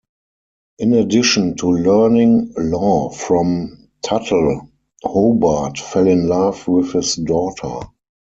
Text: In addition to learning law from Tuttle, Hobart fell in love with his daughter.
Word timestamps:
In 0.79 0.93
addition 0.93 1.55
to 1.57 1.67
learning 1.71 2.55
law 2.57 3.11
from 3.11 3.87
Tuttle, 4.01 4.67
Hobart 5.03 5.77
fell 5.77 6.07
in 6.07 6.25
love 6.27 6.67
with 6.67 6.93
his 6.93 7.13
daughter. 7.17 7.87